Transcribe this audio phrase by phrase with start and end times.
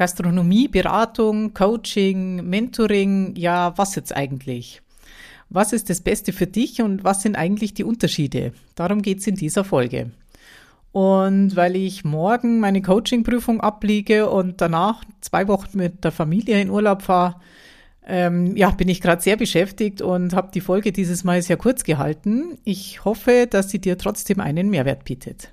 [0.00, 4.80] Gastronomie, Beratung, Coaching, Mentoring, ja, was jetzt eigentlich?
[5.50, 8.54] Was ist das Beste für dich und was sind eigentlich die Unterschiede?
[8.76, 10.10] Darum geht es in dieser Folge.
[10.90, 16.70] Und weil ich morgen meine Coaching-Prüfung abliege und danach zwei Wochen mit der Familie in
[16.70, 17.36] Urlaub fahre,
[18.06, 21.84] ähm, ja, bin ich gerade sehr beschäftigt und habe die Folge dieses Mal sehr kurz
[21.84, 22.56] gehalten.
[22.64, 25.52] Ich hoffe, dass sie dir trotzdem einen Mehrwert bietet.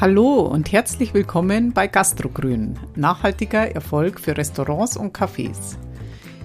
[0.00, 5.76] Hallo und herzlich willkommen bei Gastrogrün, nachhaltiger Erfolg für Restaurants und Cafés.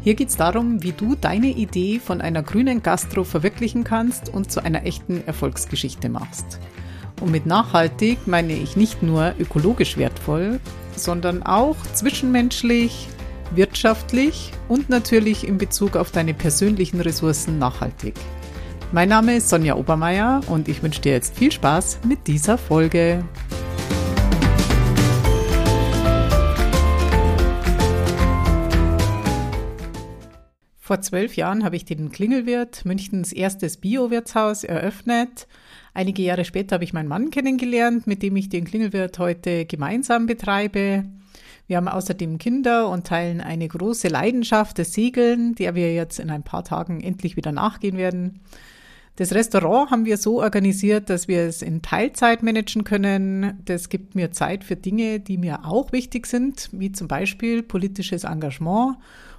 [0.04, 4.52] Hier geht es darum, wie du deine Idee von einer grünen Gastro verwirklichen kannst und
[4.52, 6.60] zu einer echten Erfolgsgeschichte machst.
[7.22, 10.60] Und mit nachhaltig meine ich nicht nur ökologisch wertvoll,
[10.98, 13.08] sondern auch zwischenmenschlich,
[13.52, 18.16] wirtschaftlich und natürlich in Bezug auf deine persönlichen Ressourcen nachhaltig.
[18.92, 23.24] Mein Name ist Sonja Obermeier und ich wünsche dir jetzt viel Spaß mit dieser Folge.
[30.80, 35.48] Vor zwölf Jahren habe ich den Klingelwirt, Münchens erstes Bio-Wirtshaus, eröffnet.
[35.96, 40.28] Einige Jahre später habe ich meinen Mann kennengelernt, mit dem ich den Klingelwirt heute gemeinsam
[40.28, 41.06] betreibe.
[41.68, 46.30] Wir haben außerdem Kinder und teilen eine große Leidenschaft des Segeln, der wir jetzt in
[46.30, 48.42] ein paar Tagen endlich wieder nachgehen werden.
[49.18, 53.62] Das Restaurant haben wir so organisiert, dass wir es in Teilzeit managen können.
[53.64, 58.26] Das gibt mir Zeit für Dinge, die mir auch wichtig sind, wie zum Beispiel politisches
[58.26, 58.98] Engagement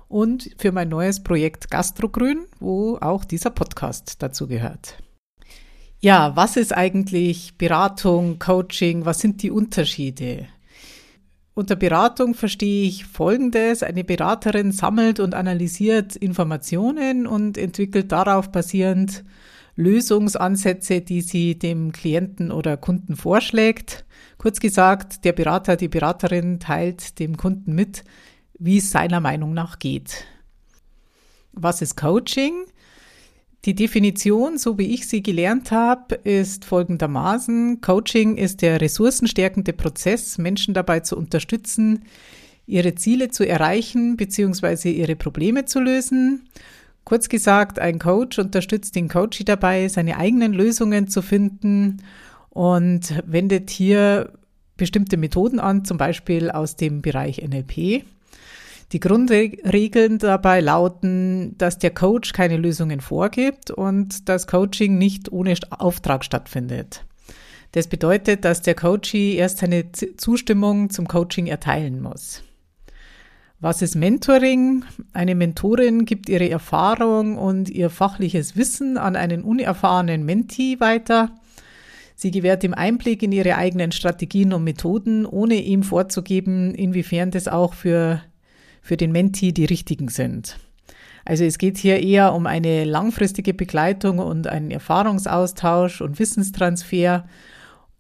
[0.09, 4.97] und für mein neues Projekt Gastrogrün, wo auch dieser Podcast dazu gehört.
[6.01, 9.05] Ja, was ist eigentlich Beratung, Coaching?
[9.05, 10.47] Was sind die Unterschiede?
[11.59, 13.83] Unter Beratung verstehe ich Folgendes.
[13.83, 19.25] Eine Beraterin sammelt und analysiert Informationen und entwickelt darauf basierend
[19.75, 24.05] Lösungsansätze, die sie dem Klienten oder Kunden vorschlägt.
[24.37, 28.05] Kurz gesagt, der Berater, die Beraterin teilt dem Kunden mit,
[28.59, 30.27] wie es seiner Meinung nach geht.
[31.53, 32.67] Was ist Coaching?
[33.65, 37.81] Die Definition, so wie ich sie gelernt habe, ist folgendermaßen.
[37.81, 42.05] Coaching ist der ressourcenstärkende Prozess, Menschen dabei zu unterstützen,
[42.67, 44.91] ihre Ziele zu erreichen bzw.
[44.93, 46.49] ihre Probleme zu lösen.
[47.05, 52.03] Kurz gesagt, ein Coach unterstützt den Coachee dabei, seine eigenen Lösungen zu finden
[52.51, 54.33] und wendet hier
[54.77, 58.05] bestimmte Methoden an, zum Beispiel aus dem Bereich NLP.
[58.93, 65.55] Die Grundregeln dabei lauten, dass der Coach keine Lösungen vorgibt und das Coaching nicht ohne
[65.71, 67.05] Auftrag stattfindet.
[67.73, 72.43] Das bedeutet, dass der Coachee erst seine Zustimmung zum Coaching erteilen muss.
[73.59, 74.85] Was ist Mentoring?
[75.13, 81.31] Eine Mentorin gibt ihre Erfahrung und ihr fachliches Wissen an einen unerfahrenen Mentee weiter.
[82.15, 87.49] Sie gewährt ihm Einblick in ihre eigenen Strategien und Methoden, ohne ihm vorzugeben, inwiefern das
[87.49, 88.23] auch für,
[88.87, 90.59] für den Mentee die richtigen sind.
[91.25, 97.27] Also es geht hier eher um eine langfristige Begleitung und einen Erfahrungsaustausch und Wissenstransfer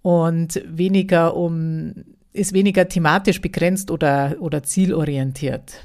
[0.03, 1.93] und weniger um
[2.33, 5.85] ist weniger thematisch begrenzt oder, oder zielorientiert.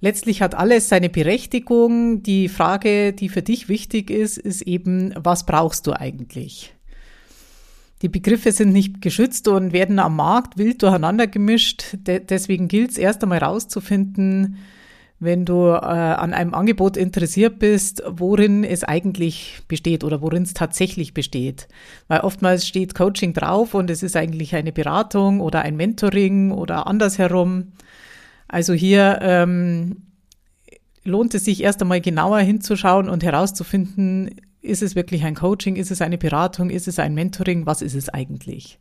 [0.00, 2.22] Letztlich hat alles seine Berechtigung.
[2.22, 6.73] Die Frage, die für dich wichtig ist, ist eben, was brauchst du eigentlich?
[8.04, 11.96] Die Begriffe sind nicht geschützt und werden am Markt wild durcheinander gemischt.
[12.06, 14.58] De deswegen gilt es erst einmal herauszufinden,
[15.20, 20.52] wenn du äh, an einem Angebot interessiert bist, worin es eigentlich besteht oder worin es
[20.52, 21.66] tatsächlich besteht.
[22.06, 26.86] Weil oftmals steht Coaching drauf und es ist eigentlich eine Beratung oder ein Mentoring oder
[26.86, 27.72] andersherum.
[28.48, 30.02] Also hier ähm,
[31.04, 35.90] lohnt es sich erst einmal genauer hinzuschauen und herauszufinden, ist es wirklich ein Coaching, ist
[35.90, 38.78] es eine Beratung, ist es ein Mentoring, was ist es eigentlich?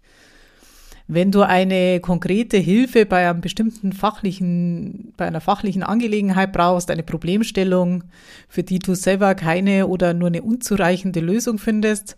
[1.08, 7.04] Wenn du eine konkrete Hilfe bei einem bestimmten fachlichen, bei einer fachlichen Angelegenheit brauchst, eine
[7.04, 8.06] Problemstellung,
[8.48, 12.16] für die du selber keine oder nur eine unzureichende Lösung findest,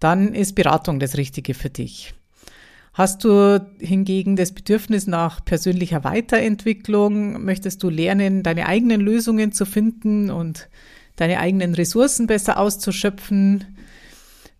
[0.00, 2.14] dann ist Beratung das Richtige für dich.
[2.92, 7.44] Hast du hingegen das Bedürfnis nach persönlicher Weiterentwicklung?
[7.44, 10.68] Möchtest du lernen, deine eigenen Lösungen zu finden und
[11.16, 13.76] deine eigenen Ressourcen besser auszuschöpfen?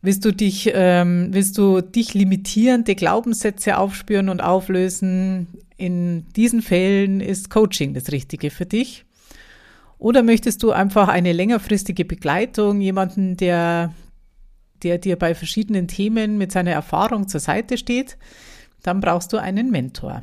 [0.02, 5.46] Willst du dich, ähm, willst du dich limitierende Glaubenssätze aufspüren und auflösen?
[5.76, 9.04] In diesen Fällen ist Coaching das Richtige für dich.
[9.98, 13.92] Oder möchtest du einfach eine längerfristige Begleitung, jemanden, der,
[14.82, 18.16] der dir bei verschiedenen Themen mit seiner Erfahrung zur Seite steht?
[18.82, 20.22] Dann brauchst du einen Mentor.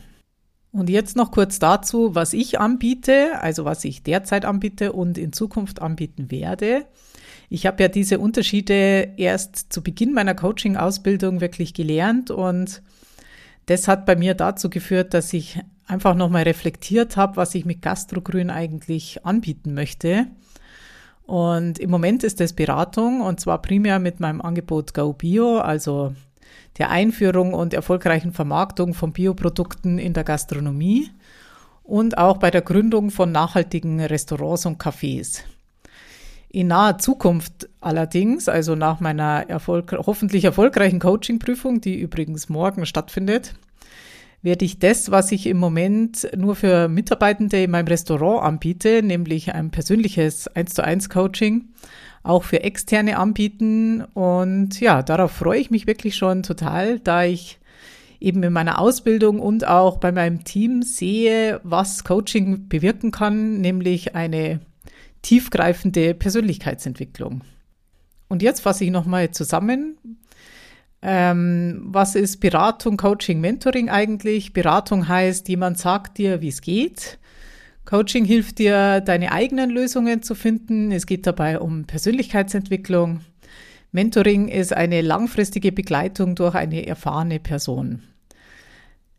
[0.78, 5.34] Und jetzt noch kurz dazu, was ich anbiete, also was ich derzeit anbiete und in
[5.34, 6.86] Zukunft anbieten werde.
[7.50, 12.84] Ich habe ja diese Unterschiede erst zu Beginn meiner Coaching-Ausbildung wirklich gelernt und
[13.68, 17.82] Das hat bei mir dazu geführt, dass ich einfach nochmal reflektiert habe, was ich mit
[17.82, 20.28] Gastrogrün eigentlich anbieten möchte.
[21.26, 26.16] Und im Moment ist das Beratung und zwar primär mit meinem Angebot Go Bio, also
[26.78, 31.10] der Einführung und erfolgreichen Vermarktung von Bioprodukten in der Gastronomie
[31.84, 35.42] und auch bei der Gründung von nachhaltigen Restaurants und Cafés.
[36.50, 43.54] In naher Zukunft allerdings, also nach meiner Erfolg hoffentlich erfolgreichen Coaching-Prüfung, die übrigens morgen stattfindet,
[44.42, 49.54] werde ich das, was ich im Moment nur für Mitarbeitende in meinem Restaurant anbiete, nämlich
[49.54, 51.70] ein persönliches 1 zu 1 Coaching,
[52.28, 54.02] auch für Externe anbieten.
[54.14, 57.60] Und ja, darauf freue ich mich wirklich schon total, da ich
[58.20, 64.16] eben in meiner Ausbildung und auch bei meinem Team sehe, was Coaching bewirken kann, nämlich
[64.16, 64.60] eine
[65.22, 67.42] tiefgreifende Persönlichkeitsentwicklung.
[68.28, 69.98] Und jetzt fasse ich nochmal zusammen.
[71.02, 74.52] Ähm, was ist Beratung, Coaching, Mentoring eigentlich?
[74.52, 77.20] Beratung heißt, jemand sagt dir, wie es geht.
[77.88, 80.92] Coaching hilft dir, deine eigenen Lösungen zu finden.
[80.92, 83.22] Es geht dabei um Persönlichkeitsentwicklung.
[83.94, 88.04] Mentoring ist eine langfristige Begleitung durch eine erfahrene Person.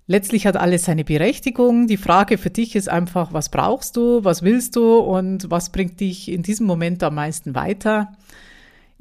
[0.07, 1.87] Letztlich hat alles seine Berechtigung.
[1.87, 5.99] Die Frage für dich ist einfach, was brauchst du, was willst du und was bringt
[6.01, 8.13] dich in diesem Moment am meisten weiter?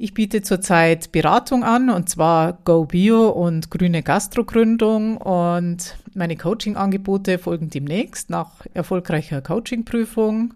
[0.00, 7.36] Ich biete zurzeit Beratung an und zwar Go Bio und grüne Gastrogründung und meine Coaching-Angebote
[7.38, 10.54] folgen demnächst nach erfolgreicher Coaching-Prüfung.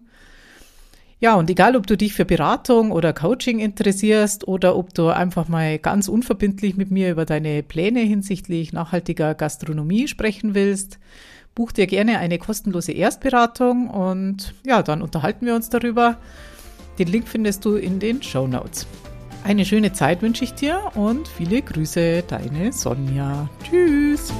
[1.19, 5.49] Ja, und egal, ob du dich für Beratung oder Coaching interessierst oder ob du einfach
[5.49, 10.99] mal ganz unverbindlich mit mir über deine Pläne hinsichtlich nachhaltiger Gastronomie sprechen willst,
[11.53, 16.15] buch dir gerne eine kostenlose Erstberatung und ja, dann unterhalten wir uns darüber.
[16.97, 18.87] Den Link findest du in den Show Notes.
[19.43, 23.49] Eine schöne Zeit wünsche ich dir und viele Grüße, deine Sonja.
[23.63, 24.31] Tschüss.